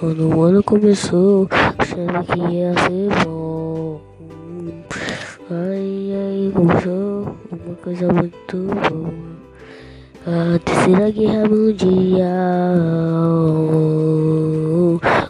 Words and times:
Quando 0.00 0.34
o 0.34 0.42
ano 0.44 0.62
começou, 0.62 1.46
achando 1.76 2.24
que 2.24 2.38
ia 2.54 2.72
ser 2.72 3.22
bom. 3.22 4.00
Aí, 5.50 6.14
aí 6.14 6.52
começou 6.54 7.36
uma 7.52 7.74
coisa 7.82 8.10
muito 8.10 8.56
boa. 8.56 9.12
A 10.26 10.58
terceira 10.60 11.10
guerra 11.10 11.46
mundial. 11.46 12.24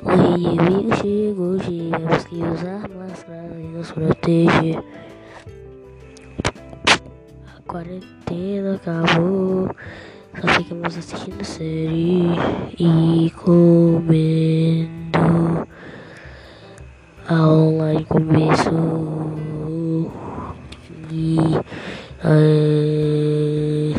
O 0.05 0.37
inimigo 0.37 0.95
chegou, 1.03 1.59
tivemos 1.59 2.25
que 2.27 2.37
usar 2.37 2.89
máscara 2.97 3.57
e 3.59 3.77
nos 3.77 3.91
proteger. 3.91 4.81
A 7.57 7.61
quarentena 7.67 8.77
acabou. 8.77 9.69
Só 10.41 10.47
ficamos 10.47 10.97
assistindo 10.97 11.45
série 11.45 12.31
e 12.79 13.31
comendo. 13.37 14.40
A 17.31 17.47
online 17.47 18.05
começou 18.07 19.31
e 21.13 21.39
eh, 22.25 23.93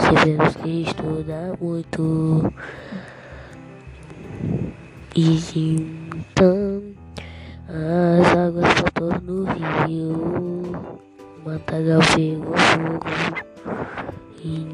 tivemos 0.00 0.56
que 0.56 0.82
estudar 0.82 1.56
muito. 1.60 2.52
E 5.14 5.38
então 6.16 6.82
as 7.68 8.36
águas 8.36 8.72
faltou 8.72 9.12
no 9.22 9.44
rio. 9.44 10.90
Matagal 11.44 12.00
pegou 12.16 12.52
fogo 12.56 13.06
e 14.42 14.66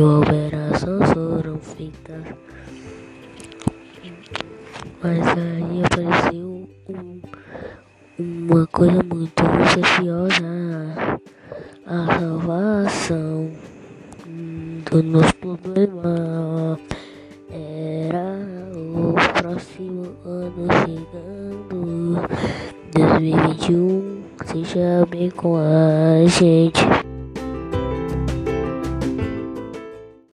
operações 0.00 1.12
foram 1.12 1.58
feitas. 1.58 2.24
Mas 5.02 5.26
aí 5.28 5.82
apareceu 5.84 6.68
um, 6.88 7.20
uma 8.18 8.66
coisa 8.66 9.02
muito 9.02 9.42
preciosa, 9.42 11.20
a 11.86 12.18
salvação 12.18 13.50
do 14.90 15.02
nosso 15.02 15.34
problema. 15.36 16.78
Era 17.50 18.38
o 18.74 19.14
próximo 19.38 20.16
ano 20.24 20.66
chegando, 20.86 22.28
2021, 22.92 24.22
seja 24.46 25.06
bem 25.10 25.30
com 25.30 25.56
a 25.56 26.26
gente. 26.26 27.03